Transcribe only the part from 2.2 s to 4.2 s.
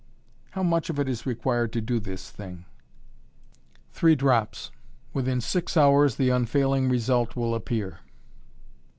thing?" "Three